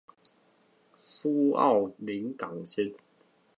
[0.97, 2.95] 蘇澳臨港線